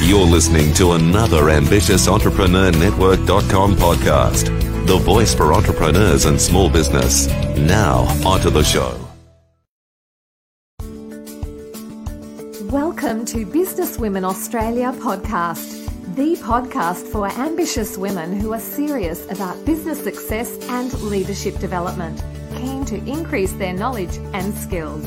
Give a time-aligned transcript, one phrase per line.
[0.00, 4.46] You're listening to another Ambitious Entrepreneur Network.com podcast.
[4.86, 7.26] The voice for entrepreneurs and small business.
[7.56, 8.96] Now, onto the show.
[12.70, 15.84] Welcome to Business Women Australia podcast,
[16.14, 22.22] the podcast for ambitious women who are serious about business success and leadership development,
[22.54, 25.04] keen to increase their knowledge and skills.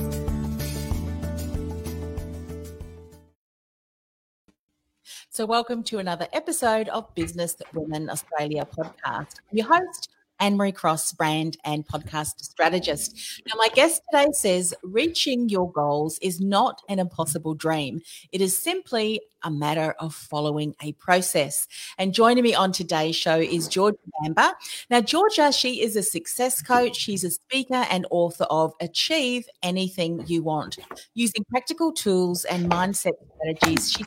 [5.41, 9.39] So, welcome to another episode of Business Women Australia podcast.
[9.49, 13.41] I'm your host, Anne Marie Cross, brand and podcast strategist.
[13.47, 18.55] Now, my guest today says reaching your goals is not an impossible dream, it is
[18.55, 21.67] simply a matter of following a process.
[21.97, 24.51] And joining me on today's show is Georgia Bamber.
[24.91, 30.23] Now, Georgia, she is a success coach, she's a speaker and author of Achieve Anything
[30.27, 30.77] You Want.
[31.15, 34.05] Using practical tools and mindset strategies, she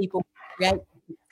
[0.00, 0.24] people
[0.68, 0.80] create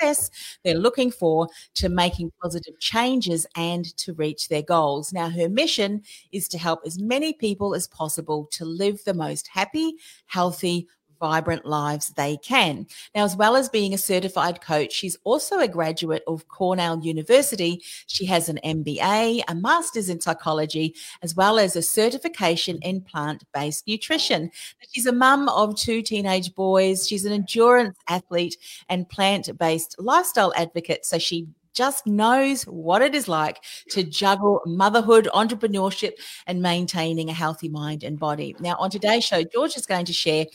[0.01, 0.31] success
[0.65, 5.13] they're looking for to making positive changes and to reach their goals.
[5.13, 9.49] Now, her mission is to help as many people as possible to live the most
[9.49, 9.95] happy,
[10.27, 12.87] healthy, vibrant lives they can.
[13.15, 17.83] Now, as well as being a certified coach, she's also a graduate of Cornell University.
[18.07, 23.45] She has an MBA, a master's in psychology, as well as a certification in plant
[23.53, 24.51] based nutrition.
[24.91, 27.07] She's a mum of two teenage boys.
[27.07, 28.57] She's an endurance athlete
[28.89, 31.05] and plant based lifestyle advocate.
[31.05, 36.15] So she just knows what it is like to juggle motherhood, entrepreneurship,
[36.49, 38.57] and maintaining a healthy mind and body.
[38.59, 40.47] Now, on today's show, George is going to share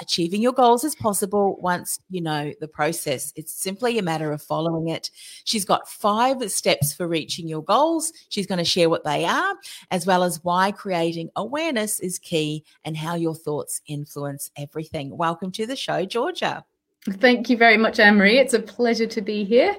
[0.00, 3.32] achieving your goals is possible once you know the process.
[3.36, 5.10] It's simply a matter of following it.
[5.44, 8.12] She's got five steps for reaching your goals.
[8.28, 9.54] She's going to share what they are,
[9.90, 15.16] as well as why creating awareness is key and how your thoughts influence everything.
[15.16, 16.64] Welcome to the show, Georgia.
[17.04, 18.38] Thank you very much, Anne Marie.
[18.38, 19.76] It's a pleasure to be here.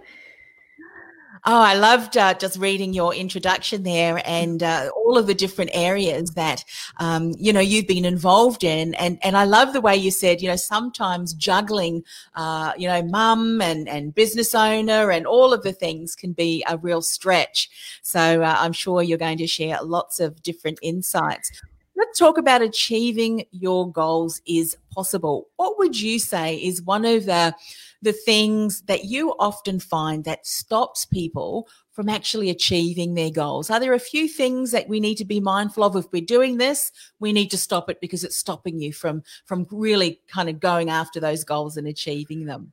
[1.44, 5.72] Oh, I loved uh, just reading your introduction there and uh, all of the different
[5.74, 6.64] areas that
[6.98, 10.40] um, you know you've been involved in, and and I love the way you said
[10.40, 12.04] you know sometimes juggling
[12.36, 16.64] uh, you know mum and and business owner and all of the things can be
[16.70, 17.72] a real stretch.
[18.04, 21.52] So uh, I'm sure you're going to share lots of different insights.
[21.96, 25.50] Let's talk about achieving your goals is possible.
[25.58, 27.54] What would you say is one of the
[28.02, 33.70] the things that you often find that stops people from actually achieving their goals?
[33.70, 36.58] Are there a few things that we need to be mindful of if we're doing
[36.58, 36.92] this?
[37.20, 40.90] We need to stop it because it's stopping you from from really kind of going
[40.90, 42.72] after those goals and achieving them.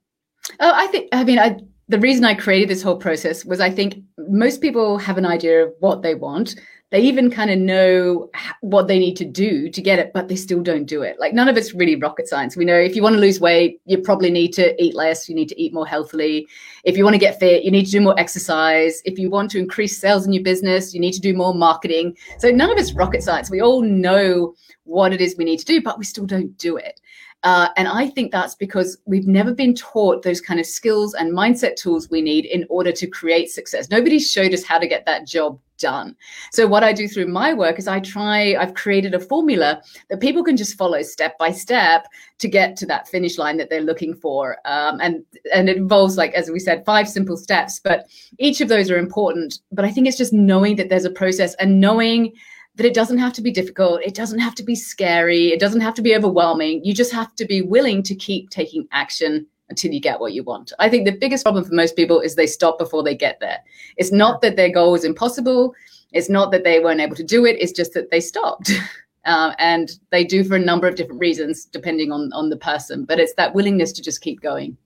[0.61, 1.59] Oh, I think I mean I
[1.89, 5.67] the reason I created this whole process was I think most people have an idea
[5.67, 6.55] of what they want
[6.91, 8.31] they even kind of know
[8.63, 11.21] what they need to do to get it, but they still don't do it.
[11.21, 12.57] Like none of it's really rocket science.
[12.57, 15.29] We know if you want to lose weight, you probably need to eat less.
[15.29, 16.47] You need to eat more healthily.
[16.85, 19.03] If you want to get fit, you need to do more exercise.
[19.05, 22.17] If you want to increase sales in your business, you need to do more marketing.
[22.39, 23.51] So none of it's rocket science.
[23.51, 26.79] We all know what it is we need to do, but we still don't do
[26.79, 27.01] it.
[27.45, 31.33] Uh, and I think that's because we've never been taught those kind of skills and
[31.33, 33.91] mindset tools we need in order to create success.
[33.91, 36.17] Nobody showed us how to get that job done.
[36.51, 40.19] So what I do through my work is I try, I've created a formula that
[40.19, 43.81] people can just follow step by step to get to that finish line that they're
[43.81, 44.57] looking for.
[44.65, 45.25] Um, and,
[45.55, 48.99] and it involves, like, as we said, five simple steps, but each of those are
[48.99, 49.61] important.
[49.71, 52.33] But I think it's just knowing that there's a process and knowing
[52.79, 54.01] that it doesn't have to be difficult.
[54.05, 55.49] It doesn't have to be scary.
[55.49, 56.85] It doesn't have to be overwhelming.
[56.85, 60.45] You just have to be willing to keep taking action until you get what you
[60.45, 60.73] want.
[60.79, 63.59] I think the biggest problem for most people is they stop before they get there.
[63.97, 65.75] It's not that their goal is impossible.
[66.13, 67.57] It's not that they weren't able to do it.
[67.59, 68.71] It's just that they stopped.
[69.25, 73.05] Uh, and they do for a number of different reasons, depending on, on the person.
[73.05, 74.77] But it's that willingness to just keep going.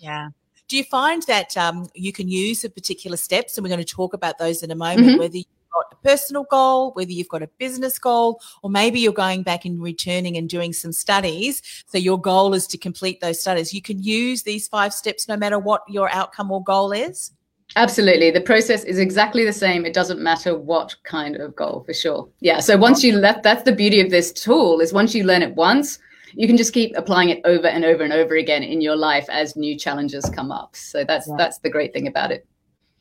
[0.00, 0.30] Yeah.
[0.68, 3.94] Do you find that um, you can use the particular steps, and we're going to
[3.94, 5.18] talk about those in a moment, mm-hmm.
[5.18, 5.38] whether
[5.76, 9.64] got a personal goal, whether you've got a business goal, or maybe you're going back
[9.64, 11.62] and returning and doing some studies.
[11.86, 13.74] So your goal is to complete those studies.
[13.74, 17.32] You can use these five steps no matter what your outcome or goal is.
[17.74, 18.30] Absolutely.
[18.30, 19.84] The process is exactly the same.
[19.84, 22.28] It doesn't matter what kind of goal for sure.
[22.40, 22.60] Yeah.
[22.60, 25.54] So once you left, that's the beauty of this tool is once you learn it
[25.56, 25.98] once,
[26.32, 29.26] you can just keep applying it over and over and over again in your life
[29.28, 30.76] as new challenges come up.
[30.76, 31.34] So that's yeah.
[31.36, 32.46] that's the great thing about it.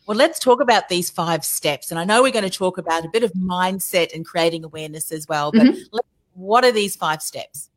[0.08, 1.90] Well, let's talk about these five steps.
[1.90, 5.12] And I know we're going to talk about a bit of mindset and creating awareness
[5.12, 5.52] as well.
[5.52, 5.98] But mm-hmm.
[6.34, 7.70] what are these five steps?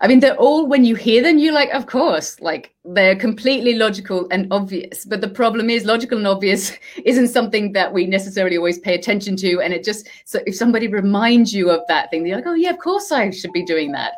[0.00, 3.74] I mean, they're all, when you hear them, you're like, of course, like they're completely
[3.74, 5.04] logical and obvious.
[5.04, 6.72] But the problem is, logical and obvious
[7.04, 9.60] isn't something that we necessarily always pay attention to.
[9.60, 12.70] And it just, so if somebody reminds you of that thing, you're like, oh, yeah,
[12.70, 14.12] of course I should be doing that.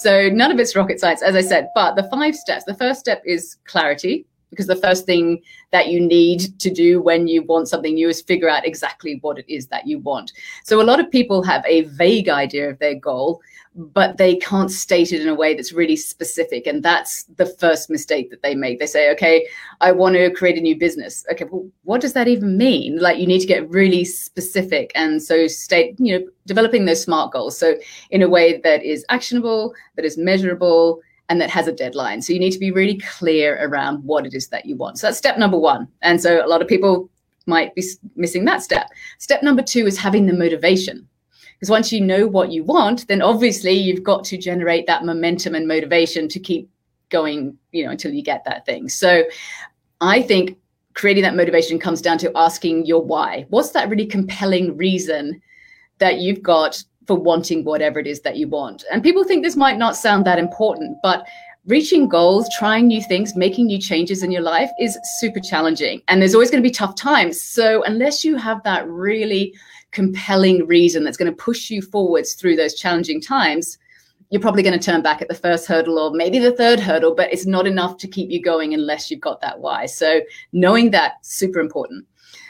[0.00, 1.68] So none of it's rocket science, as I said.
[1.74, 5.98] But the five steps the first step is clarity because the first thing that you
[5.98, 9.66] need to do when you want something new is figure out exactly what it is
[9.68, 10.30] that you want.
[10.62, 13.40] So a lot of people have a vague idea of their goal,
[13.74, 16.66] but they can't state it in a way that's really specific.
[16.66, 18.78] And that's the first mistake that they make.
[18.78, 19.48] They say, okay,
[19.80, 21.24] I want to create a new business.
[21.32, 22.98] Okay, well, what does that even mean?
[22.98, 24.92] Like you need to get really specific.
[24.94, 27.56] And so state, you know, developing those smart goals.
[27.56, 27.76] So
[28.10, 31.00] in a way that is actionable, that is measurable,
[31.32, 32.20] and that has a deadline.
[32.20, 34.98] So you need to be really clear around what it is that you want.
[34.98, 35.88] So that's step number one.
[36.02, 37.08] And so a lot of people
[37.46, 37.82] might be
[38.16, 38.90] missing that step.
[39.16, 41.08] Step number two is having the motivation.
[41.54, 45.54] Because once you know what you want, then obviously you've got to generate that momentum
[45.54, 46.68] and motivation to keep
[47.08, 48.90] going, you know, until you get that thing.
[48.90, 49.24] So
[50.02, 50.58] I think
[50.92, 53.46] creating that motivation comes down to asking your why.
[53.48, 55.40] What's that really compelling reason
[55.96, 58.84] that you've got for wanting whatever it is that you want.
[58.90, 61.26] And people think this might not sound that important, but
[61.66, 66.02] reaching goals, trying new things, making new changes in your life is super challenging.
[66.08, 67.40] And there's always going to be tough times.
[67.40, 69.54] So unless you have that really
[69.92, 73.78] compelling reason that's going to push you forwards through those challenging times,
[74.30, 77.14] you're probably going to turn back at the first hurdle or maybe the third hurdle,
[77.14, 79.86] but it's not enough to keep you going unless you've got that why.
[79.86, 80.22] So
[80.52, 82.06] knowing that super important.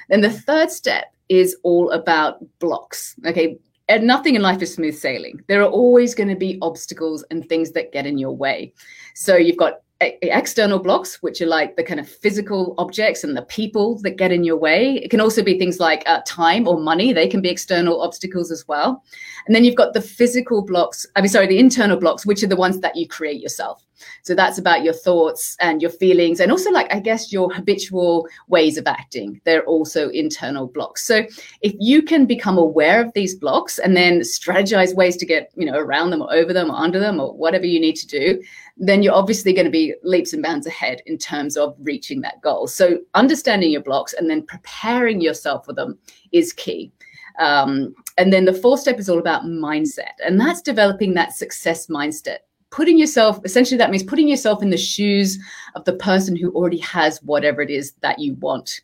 [0.08, 3.16] Then the third step is all about blocks.
[3.26, 3.58] Okay,
[3.92, 5.40] and nothing in life is smooth sailing.
[5.48, 8.72] There are always going to be obstacles and things that get in your way.
[9.14, 9.82] So you've got
[10.22, 14.32] external blocks, which are like the kind of physical objects and the people that get
[14.32, 14.94] in your way.
[14.94, 17.12] It can also be things like uh, time or money.
[17.12, 19.04] They can be external obstacles as well.
[19.46, 22.48] And then you've got the physical blocks, I mean, sorry, the internal blocks, which are
[22.48, 23.84] the ones that you create yourself.
[24.22, 28.26] So that's about your thoughts and your feelings, and also, like, I guess, your habitual
[28.48, 29.40] ways of acting.
[29.44, 31.06] They're also internal blocks.
[31.06, 31.26] So
[31.60, 35.66] if you can become aware of these blocks and then strategize ways to get, you
[35.66, 38.42] know, around them or over them or under them or whatever you need to do,
[38.76, 42.40] then you're obviously going to be leaps and bounds ahead in terms of reaching that
[42.40, 42.66] goal.
[42.66, 45.98] So understanding your blocks and then preparing yourself for them
[46.32, 46.92] is key.
[47.38, 51.86] Um, and then the fourth step is all about mindset, and that's developing that success
[51.86, 52.40] mindset
[52.72, 55.38] putting yourself essentially that means putting yourself in the shoes
[55.76, 58.80] of the person who already has whatever it is that you want.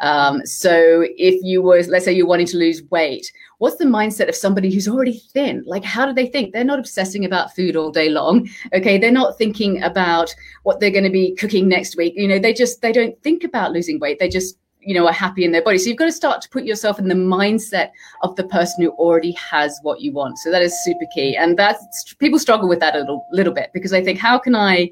[0.00, 4.28] Um, so if you were let's say you're wanting to lose weight what's the mindset
[4.28, 5.62] of somebody who's already thin?
[5.66, 6.52] Like how do they think?
[6.52, 8.98] They're not obsessing about food all day long okay?
[8.98, 10.34] They're not thinking about
[10.64, 12.14] what they're going to be cooking next week.
[12.16, 14.18] You know they just they don't think about losing weight.
[14.18, 15.78] They just you know are happy in their body.
[15.78, 17.90] So you've got to start to put yourself in the mindset
[18.22, 20.38] of the person who already has what you want.
[20.38, 21.36] So that is super key.
[21.36, 24.54] And that's people struggle with that a little, little bit because they think how can
[24.54, 24.90] i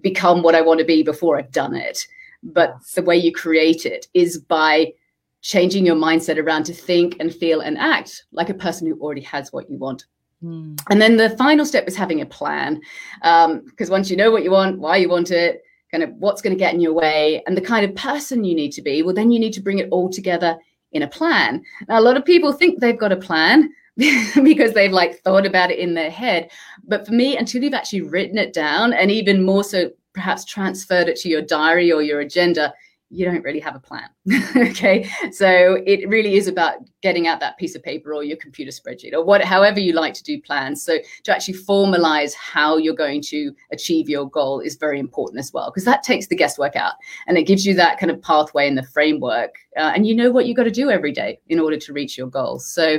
[0.00, 2.06] become what i want to be before i've done it?
[2.42, 4.94] But the way you create it is by
[5.42, 9.22] changing your mindset around to think and feel and act like a person who already
[9.22, 10.06] has what you want.
[10.44, 10.78] Mm.
[10.90, 12.78] and then the final step is having a plan
[13.22, 15.62] because um, once you know what you want why you want it
[15.96, 18.54] kind of what's going to get in your way and the kind of person you
[18.54, 20.58] need to be, well, then you need to bring it all together
[20.92, 21.62] in a plan.
[21.88, 25.70] Now, a lot of people think they've got a plan because they've like thought about
[25.70, 26.50] it in their head.
[26.86, 31.08] But for me, until you've actually written it down and even more so, perhaps transferred
[31.08, 32.74] it to your diary or your agenda,
[33.08, 34.08] you don't really have a plan.
[34.56, 35.08] okay.
[35.30, 39.12] So it really is about getting out that piece of paper or your computer spreadsheet
[39.12, 40.82] or what, however you like to do plans.
[40.82, 45.52] So to actually formalize how you're going to achieve your goal is very important as
[45.52, 46.94] well, because that takes the guesswork out
[47.28, 49.54] and it gives you that kind of pathway and the framework.
[49.76, 52.18] Uh, and you know what you've got to do every day in order to reach
[52.18, 52.68] your goals.
[52.68, 52.98] So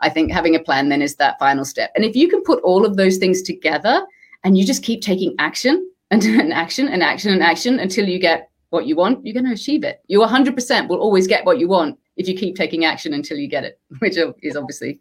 [0.00, 1.90] I think having a plan then is that final step.
[1.96, 4.06] And if you can put all of those things together
[4.44, 8.20] and you just keep taking action and, and action and action and action until you
[8.20, 10.02] get what you want, you're going to achieve it.
[10.08, 13.48] You 100% will always get what you want if you keep taking action until you
[13.48, 15.00] get it, which is obviously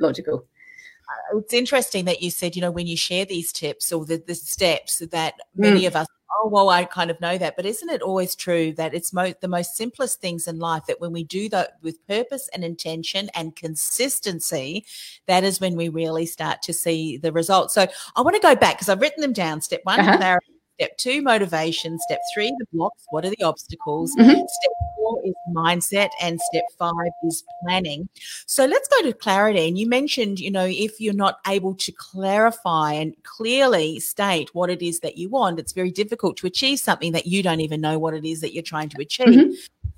[0.00, 0.46] logical.
[1.32, 4.22] Uh, it's interesting that you said, you know, when you share these tips or the,
[4.26, 5.86] the steps that many mm.
[5.86, 6.06] of us,
[6.42, 7.56] oh, well, I kind of know that.
[7.56, 11.00] But isn't it always true that it's mo- the most simplest things in life that
[11.00, 14.86] when we do that with purpose and intention and consistency,
[15.26, 17.74] that is when we really start to see the results.
[17.74, 19.60] So I want to go back because I've written them down.
[19.60, 20.16] Step one, uh-huh.
[20.16, 21.98] clarity Step two, motivation.
[22.00, 23.04] Step three, the blocks.
[23.10, 24.14] What are the obstacles?
[24.16, 24.30] Mm-hmm.
[24.30, 26.10] Step four is mindset.
[26.20, 26.92] And step five
[27.24, 28.08] is planning.
[28.46, 29.68] So let's go to clarity.
[29.68, 34.68] And you mentioned, you know, if you're not able to clarify and clearly state what
[34.68, 37.80] it is that you want, it's very difficult to achieve something that you don't even
[37.80, 39.28] know what it is that you're trying to achieve.
[39.28, 39.52] Mm-hmm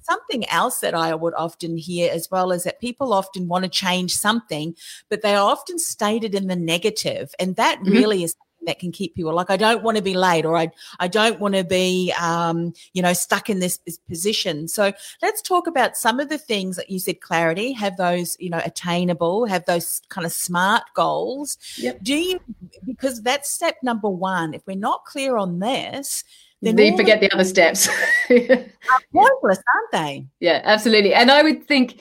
[0.07, 3.71] something else that I would often hear as well is that people often want to
[3.71, 4.75] change something,
[5.09, 7.93] but they are often stated in the negative, and that mm-hmm.
[7.93, 10.71] really is that can keep people like I don't want to be late or I
[11.01, 14.69] I don't want to be um, you know stuck in this, this, position.
[14.69, 14.93] So
[15.23, 18.61] let's talk about some of the things that you said clarity, have those you know
[18.65, 21.59] attainable, have those kind of smart goals.
[21.79, 22.03] Yep.
[22.03, 22.41] Do you
[22.85, 24.55] because that's step number 1.
[24.55, 26.25] If we're not clear on this,
[26.63, 27.89] then you forget the other steps.
[28.29, 30.27] pointless, aren't they?
[30.41, 31.15] Yeah, absolutely.
[31.15, 32.01] And I would think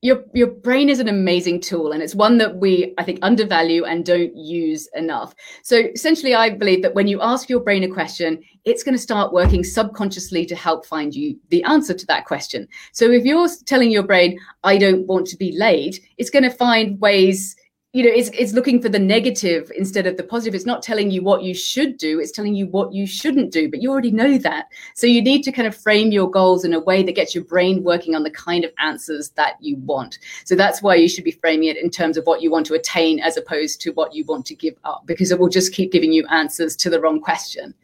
[0.00, 3.84] your your brain is an amazing tool and it's one that we i think undervalue
[3.84, 5.34] and don't use enough.
[5.62, 9.02] So essentially i believe that when you ask your brain a question it's going to
[9.02, 12.68] start working subconsciously to help find you the answer to that question.
[12.92, 16.50] So if you're telling your brain i don't want to be late it's going to
[16.50, 17.56] find ways
[17.92, 20.54] you know it's, it's looking for the negative instead of the positive.
[20.54, 23.70] It's not telling you what you should do it's telling you what you shouldn't do
[23.70, 24.66] but you already know that.
[24.94, 27.44] So you need to kind of frame your goals in a way that gets your
[27.44, 30.18] brain working on the kind of answers that you want.
[30.44, 32.74] So that's why you should be framing it in terms of what you want to
[32.74, 35.90] attain as opposed to what you want to give up because it will just keep
[35.90, 37.74] giving you answers to the wrong question.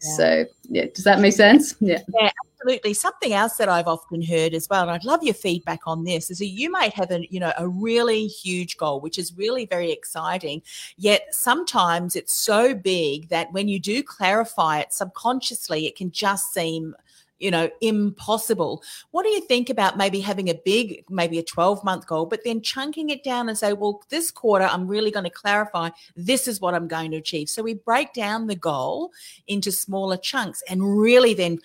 [0.00, 0.16] Yeah.
[0.16, 1.74] so yeah does that make sense?
[1.80, 2.02] Yeah.
[2.20, 2.94] Yeah absolutely.
[2.94, 6.30] Something else that i've often heard as well and i'd love your feedback on this
[6.30, 9.66] is that you might have a you know a really huge goal which is really
[9.66, 10.62] very exciting
[10.96, 16.52] yet sometimes it's so big that when you do clarify it subconsciously it can just
[16.52, 16.94] seem
[17.38, 18.82] you know impossible.
[19.10, 22.40] What do you think about maybe having a big maybe a 12 month goal but
[22.44, 26.48] then chunking it down and say well this quarter i'm really going to clarify this
[26.48, 27.48] is what i'm going to achieve.
[27.48, 29.12] So we break down the goal
[29.46, 31.58] into smaller chunks and really then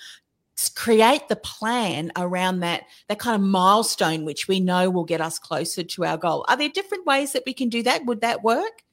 [0.75, 5.39] create the plan around that that kind of milestone which we know will get us
[5.39, 6.45] closer to our goal.
[6.47, 8.05] Are there different ways that we can do that?
[8.05, 8.83] Would that work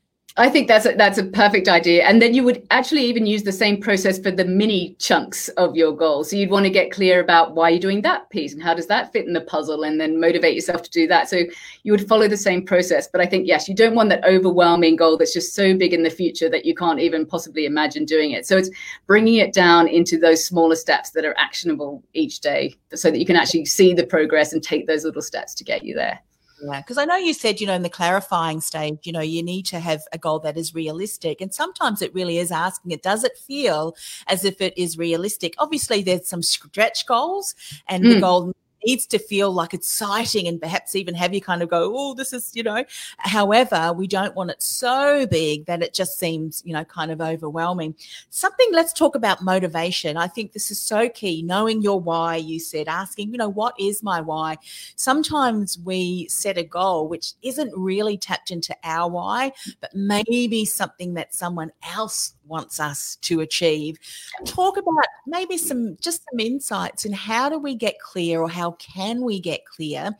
[0.40, 2.02] I think that's a, that's a perfect idea.
[2.04, 5.76] And then you would actually even use the same process for the mini chunks of
[5.76, 6.24] your goal.
[6.24, 8.86] So you'd want to get clear about why you're doing that piece and how does
[8.86, 11.28] that fit in the puzzle and then motivate yourself to do that.
[11.28, 11.42] So
[11.82, 13.06] you would follow the same process.
[13.06, 16.04] But I think, yes, you don't want that overwhelming goal that's just so big in
[16.04, 18.46] the future that you can't even possibly imagine doing it.
[18.46, 18.70] So it's
[19.06, 23.26] bringing it down into those smaller steps that are actionable each day so that you
[23.26, 26.18] can actually see the progress and take those little steps to get you there.
[26.62, 29.42] Yeah, because I know you said, you know, in the clarifying stage, you know, you
[29.42, 31.40] need to have a goal that is realistic.
[31.40, 35.54] And sometimes it really is asking it, does it feel as if it is realistic?
[35.58, 37.54] Obviously, there's some stretch goals,
[37.88, 38.14] and mm.
[38.14, 38.52] the goal
[38.84, 42.32] needs to feel like exciting and perhaps even have you kind of go, oh, this
[42.32, 42.84] is, you know.
[43.18, 47.20] However, we don't want it so big that it just seems, you know, kind of
[47.20, 47.94] overwhelming.
[48.30, 50.16] Something, let's talk about motivation.
[50.16, 51.42] I think this is so key.
[51.42, 54.56] Knowing your why, you said, asking, you know, what is my why?
[54.96, 61.14] Sometimes we set a goal which isn't really tapped into our why, but maybe something
[61.14, 63.98] that someone else wants us to achieve.
[64.44, 68.48] Talk about maybe some just some insights and in how do we get clear or
[68.48, 70.10] how can we get clear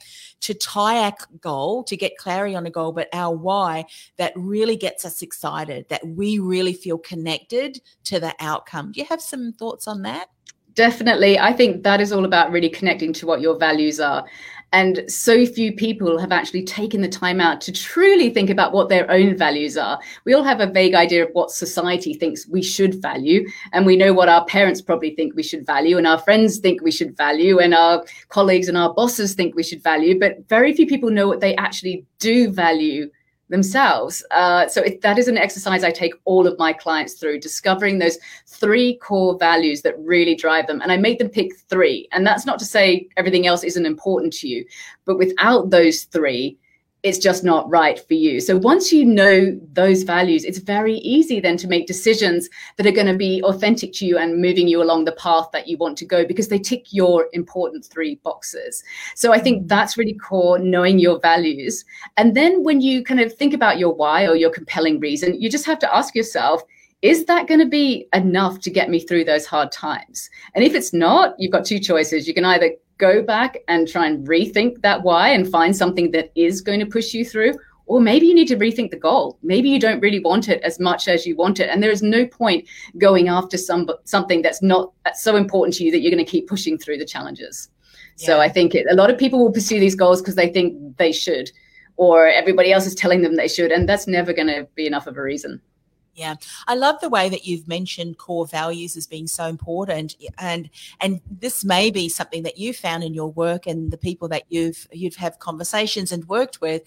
[0.41, 3.85] to tie our goal, to get clarity on a goal, but our why
[4.17, 8.93] that really gets us excited, that we really feel connected to the outcome.
[8.93, 10.29] Do you have some thoughts on that?
[10.75, 11.39] Definitely.
[11.39, 14.25] I think that is all about really connecting to what your values are.
[14.73, 18.89] And so few people have actually taken the time out to truly think about what
[18.89, 19.99] their own values are.
[20.25, 23.49] We all have a vague idea of what society thinks we should value.
[23.73, 26.83] And we know what our parents probably think we should value, and our friends think
[26.83, 30.19] we should value, and our colleagues and our bosses think we should value.
[30.19, 33.11] But very few people know what they actually do value
[33.51, 34.25] themselves.
[34.31, 37.99] Uh, so it, that is an exercise I take all of my clients through, discovering
[37.99, 38.17] those
[38.47, 40.81] three core values that really drive them.
[40.81, 42.09] And I make them pick three.
[42.13, 44.65] And that's not to say everything else isn't important to you,
[45.05, 46.57] but without those three,
[47.03, 48.41] it's just not right for you.
[48.41, 52.93] So once you know those values, it's very easy then to make decisions that are
[52.93, 55.97] going to be authentic to you and moving you along the path that you want
[55.99, 58.83] to go because they tick your important three boxes.
[59.15, 61.85] So I think that's really core, knowing your values.
[62.17, 65.51] And then when you kind of think about your why or your compelling reason, you
[65.51, 66.63] just have to ask yourself,
[67.03, 70.29] is that going to be enough to get me through those hard times?
[70.55, 72.29] And if it's not, you've got two choices.
[72.29, 76.31] You can either go back and try and rethink that why and find something that
[76.35, 77.55] is going to push you through.
[77.87, 79.37] Or maybe you need to rethink the goal.
[79.43, 81.69] Maybe you don't really want it as much as you want it.
[81.69, 85.85] And there is no point going after some, something that's not that's so important to
[85.85, 87.69] you that you're going to keep pushing through the challenges.
[88.19, 88.27] Yeah.
[88.27, 90.99] So I think it, a lot of people will pursue these goals because they think
[90.99, 91.51] they should,
[91.97, 93.73] or everybody else is telling them they should.
[93.73, 95.61] And that's never going to be enough of a reason.
[96.15, 96.35] Yeah,
[96.67, 100.69] I love the way that you've mentioned core values as being so important, and
[101.01, 104.43] and this may be something that you found in your work and the people that
[104.49, 106.83] you've you've had conversations and worked with.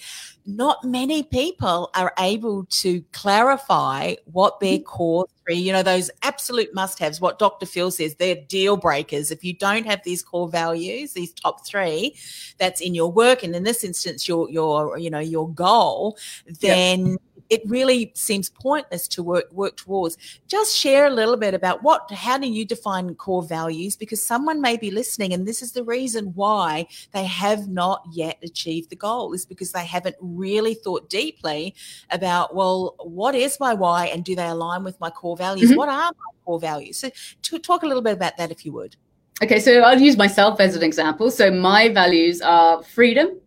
[0.45, 4.83] Not many people are able to clarify what their mm-hmm.
[4.83, 7.21] core three, you know, those absolute must-haves.
[7.21, 7.65] What Dr.
[7.65, 9.31] Phil says, they're deal breakers.
[9.31, 12.15] If you don't have these core values, these top three,
[12.57, 16.17] that's in your work, and in this instance, your your you know your goal,
[16.59, 17.11] then.
[17.11, 17.21] Yep
[17.53, 20.17] it really seems pointless to work work towards.
[20.47, 24.59] Just share a little bit about what how do you define core values because someone
[24.59, 28.95] may be listening and this is the reason why they have not yet achieved the
[28.95, 31.75] goal is because they haven't really thought deeply
[32.09, 35.69] about well what is my why and do they align with my core values?
[35.69, 35.77] Mm-hmm.
[35.77, 36.97] What are my core values?
[36.97, 37.11] So
[37.43, 38.95] to talk a little bit about that if you would.
[39.43, 41.29] Okay, so I'll use myself as an example.
[41.29, 43.39] So my values are freedom,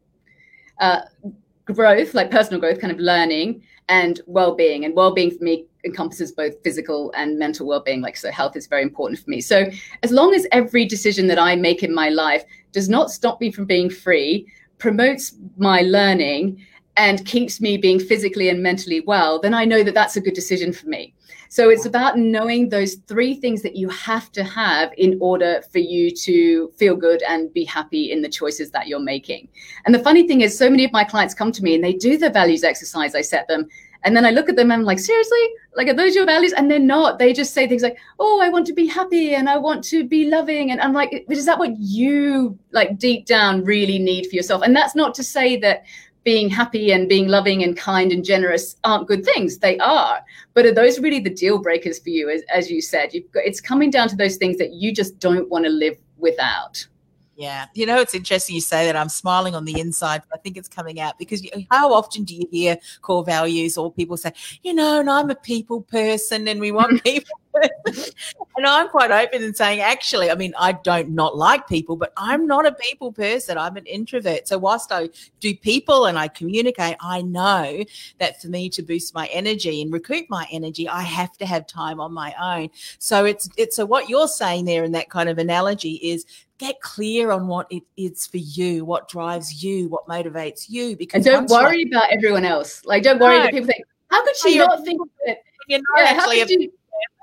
[0.80, 1.00] uh,
[1.66, 6.60] growth, like personal growth, kind of learning, and well-being and well-being for me encompasses both
[6.64, 9.40] physical and mental well-being like so health is very important for me.
[9.40, 9.70] So
[10.02, 13.52] as long as every decision that i make in my life does not stop me
[13.52, 14.46] from being free
[14.78, 16.64] promotes my learning
[16.96, 20.34] and keeps me being physically and mentally well then i know that that's a good
[20.34, 21.14] decision for me
[21.48, 25.78] so it's about knowing those three things that you have to have in order for
[25.78, 29.48] you to feel good and be happy in the choices that you're making.
[29.84, 31.92] And the funny thing is, so many of my clients come to me and they
[31.92, 33.68] do the values exercise I set them.
[34.02, 35.48] And then I look at them and I'm like, seriously?
[35.74, 36.52] Like, are those your values?
[36.52, 37.18] And they're not.
[37.18, 40.06] They just say things like, oh, I want to be happy and I want to
[40.06, 40.70] be loving.
[40.70, 44.62] And I'm like, is that what you, like, deep down really need for yourself?
[44.62, 45.84] And that's not to say that
[46.26, 49.58] being happy and being loving and kind and generous aren't good things.
[49.58, 50.20] They are.
[50.54, 52.28] But are those really the deal breakers for you?
[52.28, 55.48] As, as you said, got, it's coming down to those things that you just don't
[55.48, 56.84] want to live without.
[57.36, 57.66] Yeah.
[57.74, 58.96] You know, it's interesting you say that.
[58.96, 62.24] I'm smiling on the inside, but I think it's coming out because you, how often
[62.24, 66.48] do you hear core values or people say, you know, and I'm a people person
[66.48, 67.30] and we want people
[68.56, 72.12] and I'm quite open in saying, actually, I mean, I don't not like people, but
[72.16, 73.58] I'm not a people person.
[73.58, 74.48] I'm an introvert.
[74.48, 77.84] So whilst I do people and I communicate, I know
[78.18, 81.66] that for me to boost my energy and recoup my energy, I have to have
[81.66, 82.70] time on my own.
[82.98, 86.24] So it's it's so what you're saying there in that kind of analogy is
[86.58, 90.96] get clear on what it is for you, what drives you, what motivates you.
[90.96, 92.84] Because and don't worry like, about everyone else.
[92.84, 93.44] Like, don't worry no.
[93.44, 95.38] that people think, how could she not think that?
[95.68, 96.38] You're not yeah, actually.
[96.38, 96.72] How could you,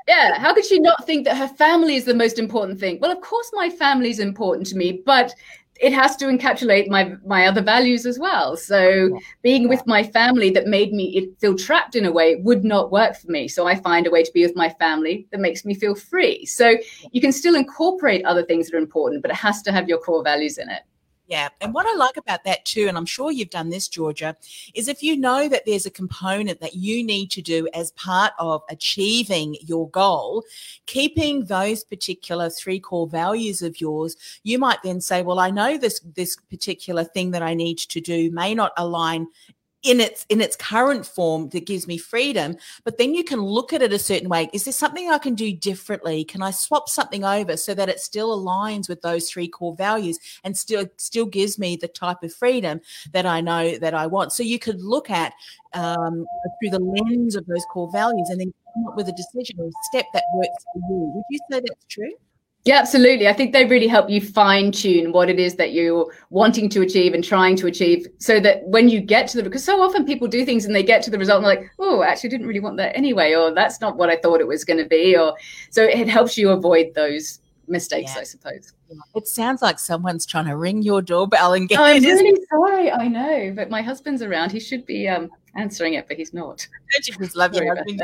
[0.07, 3.11] yeah how could she not think that her family is the most important thing well
[3.11, 5.33] of course my family is important to me but
[5.79, 8.55] it has to encapsulate my my other values as well.
[8.55, 12.91] So being with my family that made me feel trapped in a way would not
[12.91, 13.47] work for me.
[13.47, 16.45] So i find a way to be with my family that makes me feel free.
[16.45, 16.77] So
[17.11, 19.97] you can still incorporate other things that are important but it has to have your
[19.97, 20.83] core values in it
[21.27, 21.49] yeah.
[21.61, 24.35] And what I like about that too, and I'm sure you've done this, Georgia,
[24.73, 28.33] is if you know that there's a component that you need to do as part
[28.39, 30.43] of achieving your goal,
[30.85, 35.77] keeping those particular three core values of yours, you might then say, well, I know
[35.77, 39.27] this this particular thing that I need to do may not align
[39.83, 43.73] in its in its current form that gives me freedom but then you can look
[43.73, 44.49] at it a certain way.
[44.53, 46.23] Is there something i can do differently?
[46.23, 50.19] Can i swap something over so that it still aligns with those three core values
[50.43, 54.31] and still still gives me the type of freedom that i know that i want?
[54.31, 55.33] So you could look at
[55.73, 56.25] um,
[56.59, 59.67] through the lens of those core values and then come up with a decision or
[59.67, 61.11] a step that works for you.
[61.13, 62.13] Would you say that's true
[62.65, 63.27] yeah, absolutely.
[63.27, 66.81] I think they really help you fine tune what it is that you're wanting to
[66.81, 70.05] achieve and trying to achieve so that when you get to the, because so often
[70.05, 72.29] people do things and they get to the result and they're like, oh, I actually
[72.29, 74.85] didn't really want that anyway, or that's not what I thought it was going to
[74.87, 75.17] be.
[75.17, 75.35] Or
[75.71, 78.21] so it helps you avoid those mistakes, yeah.
[78.21, 78.71] I suppose.
[79.13, 81.79] It sounds like someone's trying to ring your doorbell and get.
[81.79, 82.91] I'm really sorry.
[82.91, 84.51] I know, but my husband's around.
[84.51, 86.67] He should be um, answering it, but he's not.
[86.93, 88.03] Don't you just love your husband?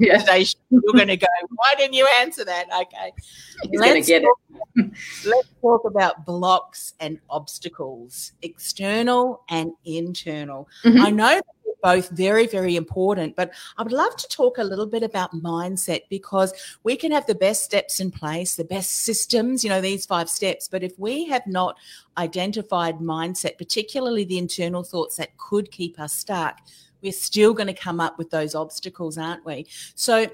[0.00, 0.18] yeah.
[0.18, 1.26] Station, you're going to go.
[1.54, 2.66] Why didn't you answer that?
[2.72, 3.12] Okay,
[3.70, 4.40] he's going to get talk,
[4.76, 4.90] it.
[5.26, 10.68] let's talk about blocks and obstacles, external and internal.
[10.84, 11.02] Mm-hmm.
[11.02, 11.40] I know
[11.82, 13.36] both very, very important.
[13.36, 16.52] But I would love to talk a little bit about mindset because
[16.84, 20.30] we can have the best steps in place, the best systems, you know, these five
[20.30, 20.68] steps.
[20.68, 21.76] But if we have not
[22.16, 26.60] identified mindset, particularly the internal thoughts that could keep us stuck,
[27.02, 29.66] we're still going to come up with those obstacles, aren't we?
[29.94, 30.26] So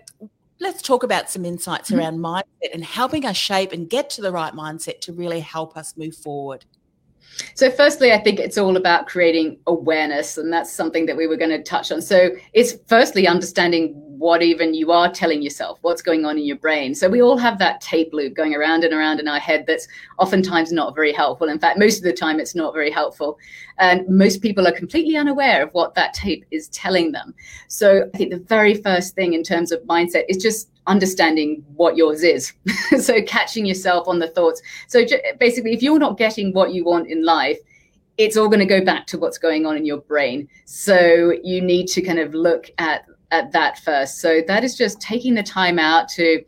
[0.60, 2.00] let's talk about some insights mm-hmm.
[2.00, 5.76] around mindset and helping us shape and get to the right mindset to really help
[5.76, 6.64] us move forward.
[7.54, 11.36] So, firstly, I think it's all about creating awareness, and that's something that we were
[11.36, 12.02] going to touch on.
[12.02, 16.56] So, it's firstly understanding what even you are telling yourself, what's going on in your
[16.56, 16.94] brain.
[16.94, 19.86] So we all have that tape loop going around and around in our head that's
[20.18, 21.48] oftentimes not very helpful.
[21.48, 23.38] In fact, most of the time it's not very helpful.
[23.78, 27.34] And most people are completely unaware of what that tape is telling them.
[27.68, 31.96] So I think the very first thing in terms of mindset is just understanding what
[31.96, 32.52] yours is.
[33.00, 34.60] so catching yourself on the thoughts.
[34.88, 35.04] So
[35.38, 37.58] basically, if you're not getting what you want in life,
[38.16, 40.48] it's all going to go back to what's going on in your brain.
[40.64, 44.20] So you need to kind of look at at that first.
[44.20, 46.44] So that is just taking the time out to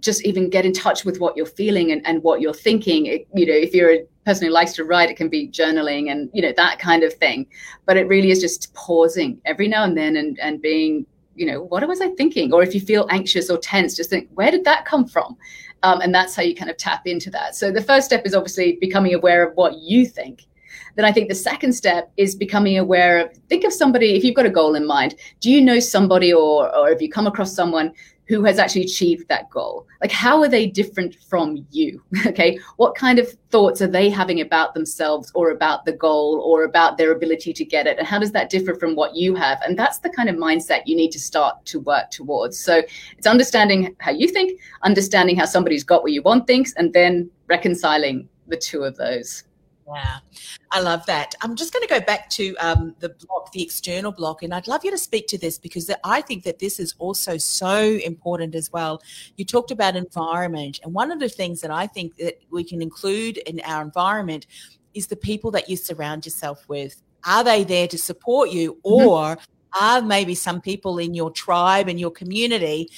[0.00, 3.06] just even get in touch with what you're feeling and, and what you're thinking.
[3.06, 6.10] It, you know, if you're a person who likes to write, it can be journaling
[6.10, 7.46] and you know that kind of thing.
[7.86, 11.62] But it really is just pausing every now and then and and being you know,
[11.62, 12.52] what was I thinking?
[12.52, 15.36] Or if you feel anxious or tense, just think, where did that come from?
[15.82, 17.54] Um, and that's how you kind of tap into that.
[17.54, 20.46] So the first step is obviously becoming aware of what you think
[20.96, 24.34] then I think the second step is becoming aware of think of somebody, if you've
[24.34, 27.54] got a goal in mind, do you know somebody or, or have you come across
[27.54, 27.92] someone
[28.26, 29.86] who has actually achieved that goal?
[30.00, 32.02] Like, how are they different from you?
[32.26, 32.58] okay.
[32.76, 36.96] What kind of thoughts are they having about themselves or about the goal or about
[36.96, 37.98] their ability to get it?
[37.98, 39.60] And how does that differ from what you have?
[39.62, 42.58] And that's the kind of mindset you need to start to work towards.
[42.58, 42.82] So
[43.18, 47.30] it's understanding how you think, understanding how somebody's got what you want thinks, and then
[47.46, 49.44] reconciling the two of those.
[49.86, 50.18] Yeah,
[50.70, 51.34] I love that.
[51.42, 54.66] I'm just going to go back to um, the block, the external block, and I'd
[54.66, 58.54] love you to speak to this because I think that this is also so important
[58.54, 59.02] as well.
[59.36, 62.80] You talked about environment, and one of the things that I think that we can
[62.80, 64.46] include in our environment
[64.94, 67.02] is the people that you surround yourself with.
[67.26, 69.06] Are they there to support you, mm-hmm.
[69.06, 69.84] or mm-hmm.
[69.84, 72.88] are maybe some people in your tribe and your community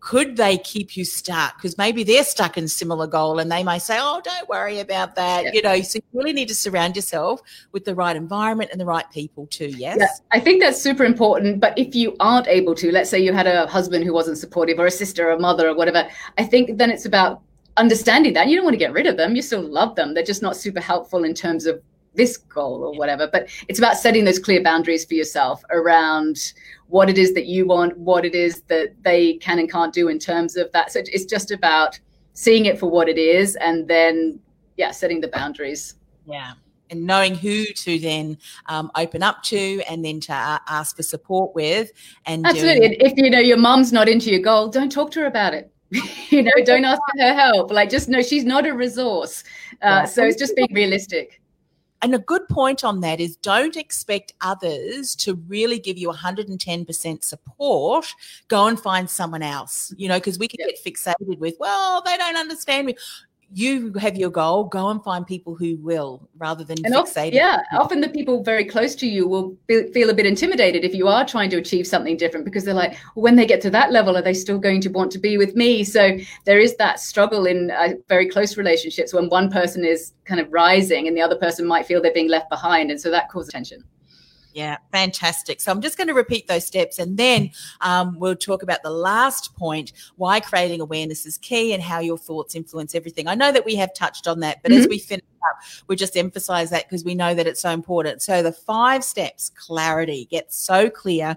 [0.00, 1.56] could they keep you stuck?
[1.56, 5.14] Because maybe they're stuck in similar goal and they may say, oh, don't worry about
[5.14, 5.44] that.
[5.44, 5.50] Yeah.
[5.52, 8.86] You know, so you really need to surround yourself with the right environment and the
[8.86, 9.68] right people too.
[9.68, 9.98] Yes.
[10.00, 11.60] Yeah, I think that's super important.
[11.60, 14.78] But if you aren't able to, let's say you had a husband who wasn't supportive
[14.78, 16.08] or a sister or a mother or whatever,
[16.38, 17.42] I think then it's about
[17.76, 19.36] understanding that you don't want to get rid of them.
[19.36, 20.14] You still love them.
[20.14, 21.82] They're just not super helpful in terms of
[22.14, 23.28] this goal or whatever.
[23.30, 26.52] But it's about setting those clear boundaries for yourself around
[26.88, 30.08] what it is that you want, what it is that they can and can't do
[30.08, 30.92] in terms of that.
[30.92, 31.98] So it's just about
[32.32, 34.40] seeing it for what it is and then,
[34.76, 35.94] yeah, setting the boundaries.
[36.26, 36.52] Yeah.
[36.90, 41.04] And knowing who to then um, open up to and then to uh, ask for
[41.04, 41.92] support with.
[42.26, 42.88] And absolutely.
[42.88, 45.54] Doing- if you know your mom's not into your goal, don't talk to her about
[45.54, 45.70] it.
[46.30, 47.70] you know, don't ask for her help.
[47.70, 49.44] Like, just know she's not a resource.
[49.82, 51.40] Uh, so it's just being realistic
[52.02, 57.24] and a good point on that is don't expect others to really give you 110%
[57.24, 58.06] support.
[58.48, 60.70] Go and find someone else, you know, because we can yep.
[60.70, 62.96] get fixated with, well, they don't understand me
[63.52, 67.32] you have your goal, go and find people who will rather than and fixated.
[67.32, 70.94] Yeah, often the people very close to you will be, feel a bit intimidated if
[70.94, 73.70] you are trying to achieve something different because they're like, well, when they get to
[73.70, 75.82] that level, are they still going to want to be with me?
[75.82, 80.40] So there is that struggle in uh, very close relationships when one person is kind
[80.40, 82.90] of rising and the other person might feel they're being left behind.
[82.90, 83.82] And so that causes tension.
[84.52, 85.60] Yeah, fantastic.
[85.60, 88.90] So I'm just going to repeat those steps and then um, we'll talk about the
[88.90, 93.28] last point why creating awareness is key and how your thoughts influence everything.
[93.28, 94.80] I know that we have touched on that, but mm-hmm.
[94.80, 98.22] as we finish up, we just emphasize that because we know that it's so important.
[98.22, 101.36] So the five steps clarity, get so clear,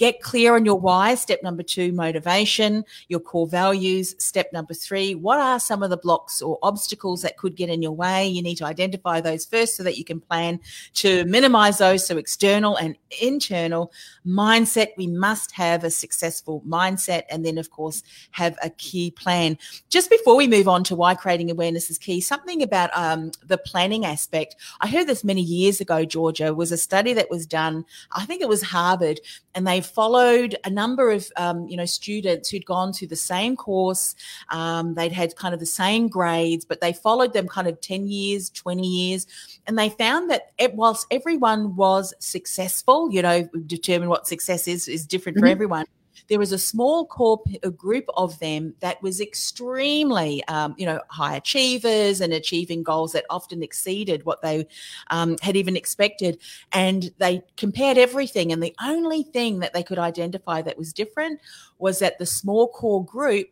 [0.00, 1.14] Get clear on your why.
[1.14, 4.14] Step number two, motivation, your core values.
[4.18, 7.82] Step number three, what are some of the blocks or obstacles that could get in
[7.82, 8.26] your way?
[8.26, 10.58] You need to identify those first so that you can plan
[10.94, 12.06] to minimize those.
[12.06, 13.92] So, external and internal
[14.26, 14.92] mindset.
[14.96, 19.58] We must have a successful mindset and then, of course, have a key plan.
[19.90, 23.58] Just before we move on to why creating awareness is key, something about um, the
[23.58, 24.56] planning aspect.
[24.80, 28.40] I heard this many years ago, Georgia, was a study that was done, I think
[28.40, 29.20] it was Harvard,
[29.54, 33.56] and they followed a number of um, you know students who'd gone through the same
[33.56, 34.14] course.
[34.50, 38.06] Um, they'd had kind of the same grades, but they followed them kind of ten
[38.06, 39.26] years, twenty years,
[39.66, 44.88] and they found that it, whilst everyone was successful, you know, determine what success is
[44.88, 45.46] is different mm-hmm.
[45.46, 45.86] for everyone
[46.30, 51.00] there was a small core a group of them that was extremely, um, you know,
[51.08, 54.66] high achievers and achieving goals that often exceeded what they
[55.10, 56.38] um, had even expected.
[56.70, 58.52] And they compared everything.
[58.52, 61.40] And the only thing that they could identify that was different
[61.78, 63.48] was that the small core group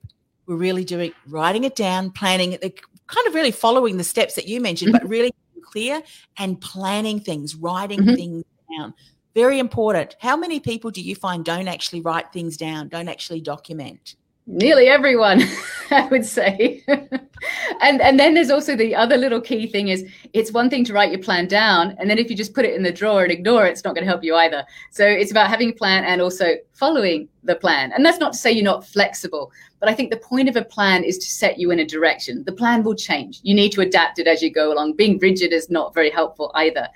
[0.47, 4.47] were really doing writing it down, planning it, kind of really following the steps that
[4.47, 5.05] you mentioned, mm-hmm.
[5.05, 6.01] but really clear
[6.39, 8.15] and planning things, writing mm-hmm.
[8.15, 8.45] things
[8.79, 8.95] down.
[9.39, 10.17] Very important.
[10.19, 14.17] How many people do you find don't actually write things down, don't actually document?
[14.49, 15.45] Nearly everyone,
[15.93, 16.83] I would say.
[17.81, 20.93] and and then there's also the other little key thing is it's one thing to
[20.93, 23.31] write your plan down, and then if you just put it in the drawer and
[23.31, 24.65] ignore it, it's not going to help you either.
[24.91, 27.93] So it's about having a plan and also following the plan.
[27.93, 30.65] And that's not to say you're not flexible, but I think the point of a
[30.65, 32.43] plan is to set you in a direction.
[32.43, 33.39] The plan will change.
[33.45, 34.95] You need to adapt it as you go along.
[34.95, 36.89] Being rigid is not very helpful either.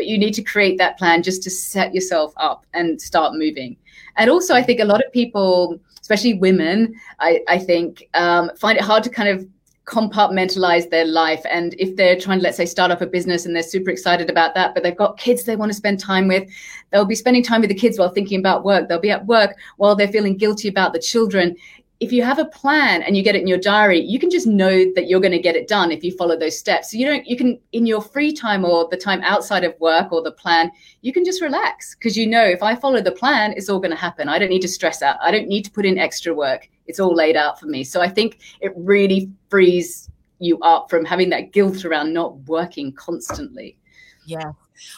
[0.00, 3.76] But you need to create that plan just to set yourself up and start moving.
[4.16, 8.78] And also, I think a lot of people especially women, I, I think, um, find
[8.78, 9.46] it hard to kind of
[9.84, 11.42] compartmentalize their life.
[11.50, 14.30] And if they're trying to, let's say, start up a business and they're super excited
[14.30, 16.48] about that, but they've got kids they want to spend time with,
[16.90, 18.88] they'll be spending time with the kids while thinking about work.
[18.88, 21.54] They'll be at work while they're feeling guilty about the children
[22.00, 24.46] if you have a plan and you get it in your diary, you can just
[24.46, 26.90] know that you're going to get it done if you follow those steps.
[26.90, 30.10] So you don't, you can, in your free time or the time outside of work
[30.10, 30.70] or the plan,
[31.02, 33.90] you can just relax because you know if I follow the plan, it's all going
[33.90, 34.30] to happen.
[34.30, 35.18] I don't need to stress out.
[35.20, 36.70] I don't need to put in extra work.
[36.86, 37.84] It's all laid out for me.
[37.84, 40.08] So I think it really frees
[40.38, 43.76] you up from having that guilt around not working constantly.
[44.24, 44.52] Yeah.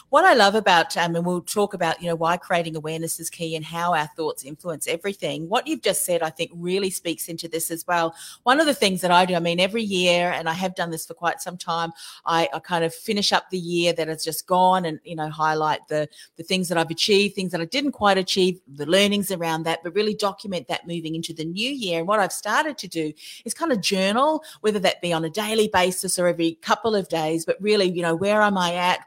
[0.09, 3.29] What I love about, um, and we'll talk about, you know, why creating awareness is
[3.29, 5.49] key and how our thoughts influence everything.
[5.49, 8.15] What you've just said, I think, really speaks into this as well.
[8.43, 10.91] One of the things that I do, I mean, every year, and I have done
[10.91, 11.91] this for quite some time,
[12.25, 15.29] I, I kind of finish up the year that has just gone and, you know,
[15.29, 19.31] highlight the the things that I've achieved, things that I didn't quite achieve, the learnings
[19.31, 21.99] around that, but really document that moving into the new year.
[21.99, 23.13] And what I've started to do
[23.45, 27.09] is kind of journal, whether that be on a daily basis or every couple of
[27.09, 28.99] days, but really, you know, where am I at?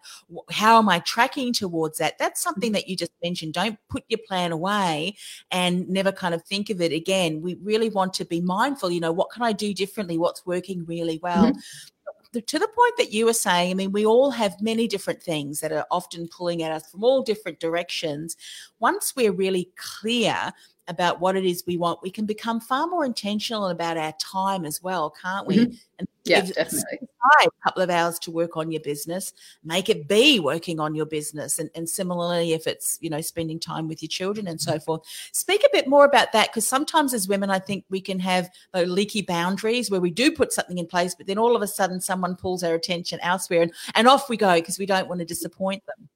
[0.51, 2.19] How how am I tracking towards that?
[2.19, 3.53] That's something that you just mentioned.
[3.53, 5.17] Don't put your plan away
[5.53, 7.41] and never kind of think of it again.
[7.41, 10.19] We really want to be mindful, you know, what can I do differently?
[10.19, 11.53] What's working really well?
[11.53, 12.41] Mm-hmm.
[12.41, 15.61] To the point that you were saying, I mean, we all have many different things
[15.61, 18.37] that are often pulling at us from all different directions.
[18.81, 20.53] Once we're really clear
[20.89, 24.65] about what it is we want, we can become far more intentional about our time
[24.65, 25.57] as well, can't we?
[25.57, 25.75] Mm-hmm.
[25.99, 27.09] And yeah, definitely.
[27.43, 29.33] A couple of hours to work on your business,
[29.65, 31.59] make it be working on your business.
[31.59, 34.85] And, and similarly, if it's, you know, spending time with your children and so mm-hmm.
[34.85, 35.03] forth.
[35.33, 38.49] Speak a bit more about that because sometimes as women, I think we can have
[38.73, 41.67] those leaky boundaries where we do put something in place, but then all of a
[41.67, 45.19] sudden someone pulls our attention elsewhere and, and off we go because we don't want
[45.21, 46.09] to disappoint them.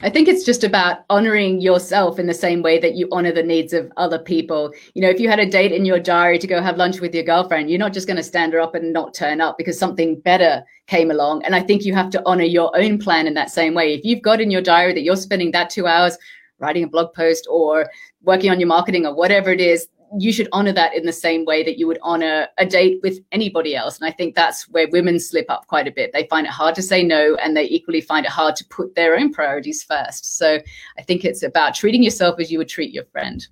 [0.00, 3.42] I think it's just about honoring yourself in the same way that you honor the
[3.42, 4.72] needs of other people.
[4.94, 7.12] You know, if you had a date in your diary to go have lunch with
[7.12, 9.76] your girlfriend, you're not just going to stand her up and not turn up because
[9.76, 11.44] something better came along.
[11.44, 13.92] And I think you have to honor your own plan in that same way.
[13.92, 16.16] If you've got in your diary that you're spending that two hours
[16.60, 17.90] writing a blog post or
[18.22, 21.44] working on your marketing or whatever it is, you should honor that in the same
[21.44, 23.98] way that you would honor a date with anybody else.
[23.98, 26.12] And I think that's where women slip up quite a bit.
[26.12, 28.94] They find it hard to say no, and they equally find it hard to put
[28.94, 30.36] their own priorities first.
[30.38, 30.58] So
[30.96, 33.46] I think it's about treating yourself as you would treat your friend.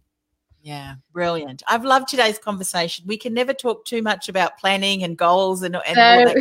[0.67, 1.63] Yeah, brilliant.
[1.69, 3.05] I've loved today's conversation.
[3.07, 6.37] We can never talk too much about planning and goals and, and all that.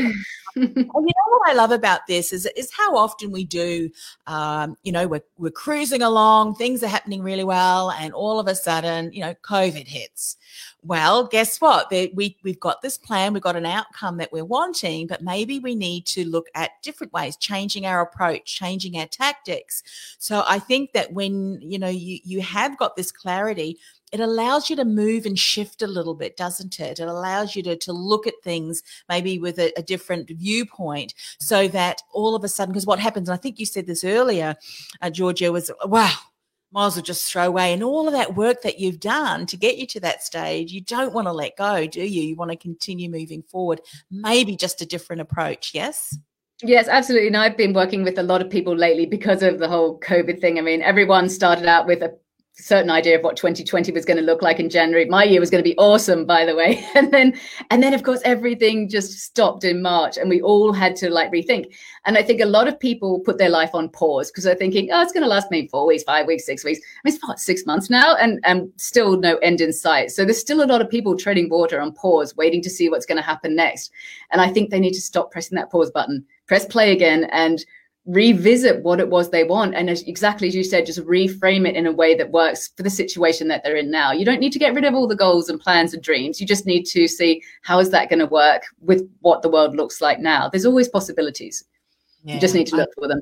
[0.56, 3.92] and you know what I love about this is is how often we do.
[4.26, 8.48] Um, you know, we're we're cruising along, things are happening really well, and all of
[8.48, 10.38] a sudden, you know, COVID hits.
[10.82, 11.92] Well, guess what?
[11.92, 15.76] we we've got this plan, we've got an outcome that we're wanting, but maybe we
[15.76, 19.84] need to look at different ways, changing our approach, changing our tactics.
[20.20, 23.78] So I think that when you know you you have got this clarity
[24.16, 27.02] it allows you to move and shift a little bit, doesn't it?
[27.02, 31.68] It allows you to, to look at things maybe with a, a different viewpoint so
[31.68, 34.56] that all of a sudden, because what happens, I think you said this earlier,
[35.02, 36.14] uh, Georgia, was wow,
[36.72, 37.74] might as well just throw away.
[37.74, 40.80] And all of that work that you've done to get you to that stage, you
[40.80, 42.22] don't want to let go, do you?
[42.22, 45.72] You want to continue moving forward, maybe just a different approach.
[45.74, 46.18] Yes.
[46.64, 47.28] Yes, absolutely.
[47.28, 50.40] And I've been working with a lot of people lately because of the whole COVID
[50.40, 50.58] thing.
[50.58, 52.18] I mean, everyone started out with a
[52.58, 55.06] certain idea of what 2020 was going to look like in January.
[55.06, 56.84] My year was going to be awesome, by the way.
[56.96, 57.38] And then,
[57.72, 61.30] and then of course, everything just stopped in March and we all had to like
[61.30, 61.76] rethink.
[62.06, 64.90] And I think a lot of people put their life on pause because they're thinking,
[64.94, 66.80] oh, it's going to last maybe four weeks, five weeks, six weeks.
[66.80, 70.12] I mean, it's about six months now and, and still no end in sight.
[70.12, 73.06] So there's still a lot of people treading water on pause, waiting to see what's
[73.06, 73.92] going to happen next.
[74.32, 77.66] And I think they need to stop pressing that pause button, press play again and
[78.06, 81.76] revisit what it was they want and as, exactly as you said just reframe it
[81.76, 84.12] in a way that works for the situation that they're in now.
[84.12, 86.40] You don't need to get rid of all the goals and plans and dreams.
[86.40, 89.76] You just need to see how is that going to work with what the world
[89.76, 90.50] looks like now.
[90.50, 91.64] There's always possibilities.
[92.24, 93.22] Yeah, you just need to look for them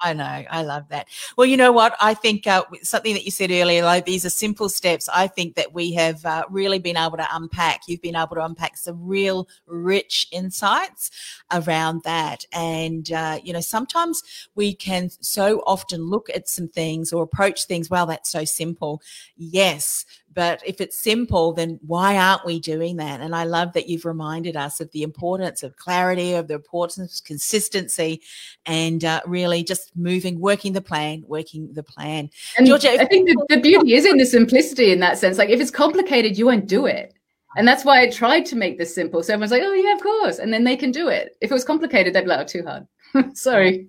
[0.00, 0.44] I know.
[0.48, 1.08] I love that.
[1.36, 1.96] Well, you know what?
[2.00, 5.08] I think uh, something that you said earlier, like these are simple steps.
[5.12, 7.82] I think that we have uh, really been able to unpack.
[7.88, 11.10] You've been able to unpack some real rich insights
[11.50, 12.44] around that.
[12.52, 14.22] And, uh, you know, sometimes
[14.54, 19.02] we can so often look at some things or approach things, well, that's so simple.
[19.36, 20.04] Yes
[20.38, 23.20] but if it's simple, then why aren't we doing that?
[23.20, 27.18] And I love that you've reminded us of the importance of clarity, of the importance
[27.18, 28.22] of consistency,
[28.64, 32.30] and uh, really just moving, working the plan, working the plan.
[32.56, 35.38] And Georgia, I think the, the beauty is in the simplicity in that sense.
[35.38, 37.14] Like if it's complicated, you won't do it.
[37.56, 39.24] And that's why I tried to make this simple.
[39.24, 40.38] So everyone's like, oh, yeah, of course.
[40.38, 41.36] And then they can do it.
[41.40, 42.86] If it was complicated, they'd be like, oh, too hard.
[43.34, 43.88] Sorry.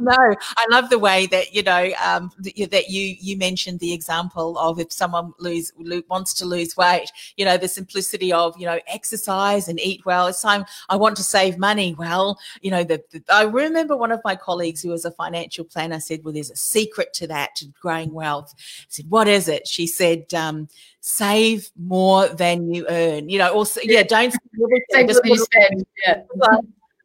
[0.00, 4.56] No, I love the way that you know um, that you you mentioned the example
[4.58, 5.72] of if someone lose
[6.08, 10.26] wants to lose weight, you know the simplicity of you know exercise and eat well.
[10.26, 11.94] It's time I want to save money.
[11.98, 15.64] Well, you know the, the I remember one of my colleagues who was a financial
[15.64, 19.48] planner said, "Well, there's a secret to that to growing wealth." I said, "What is
[19.48, 20.32] it?" She said.
[20.34, 20.68] Um,
[21.06, 23.28] save more than you earn.
[23.28, 24.32] You know, also yeah, don't
[24.90, 25.86] save what you spend.
[26.06, 26.22] Yeah.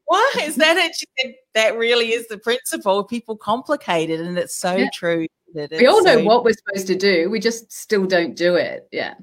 [0.09, 1.35] Why is that it?
[1.53, 3.03] That really is the principle.
[3.03, 4.89] People complicate it, and it's so yeah.
[4.91, 5.27] true.
[5.53, 7.29] we all know so what we're supposed to do.
[7.29, 8.87] We just still don't do it.
[8.91, 9.13] Yeah.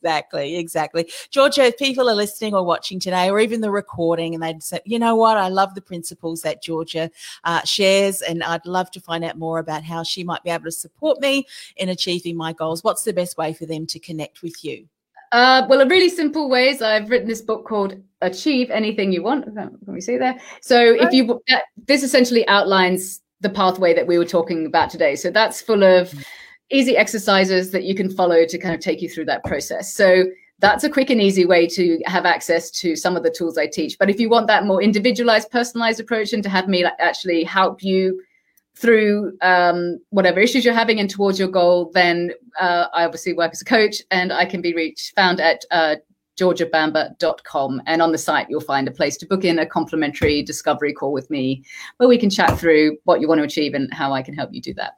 [0.00, 1.10] Exactly, exactly.
[1.30, 4.78] Georgia, if people are listening or watching today, or even the recording, and they'd say,
[4.84, 7.10] you know what, I love the principles that Georgia
[7.42, 10.66] uh, shares, and I'd love to find out more about how she might be able
[10.66, 12.84] to support me in achieving my goals.
[12.84, 14.86] What's the best way for them to connect with you?
[15.32, 16.80] Uh, well, a really simple ways.
[16.80, 20.38] I've written this book called "Achieve Anything You Want." Can we see there?
[20.62, 21.40] So, if you
[21.86, 25.14] this essentially outlines the pathway that we were talking about today.
[25.14, 26.12] So that's full of
[26.70, 29.94] easy exercises that you can follow to kind of take you through that process.
[29.94, 30.24] So
[30.58, 33.68] that's a quick and easy way to have access to some of the tools I
[33.68, 33.96] teach.
[33.98, 37.44] But if you want that more individualized, personalized approach and to have me like actually
[37.44, 38.20] help you
[38.80, 43.52] through um, whatever issues you're having and towards your goal, then uh, I obviously work
[43.52, 45.96] as a coach and I can be reached, found at uh,
[46.38, 47.82] georgiabamber.com.
[47.86, 51.12] And on the site, you'll find a place to book in a complimentary discovery call
[51.12, 51.64] with me
[51.96, 54.50] where we can chat through what you want to achieve and how I can help
[54.52, 54.92] you do that.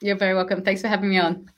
[0.00, 0.62] You're very welcome.
[0.62, 1.50] Thanks for having me on.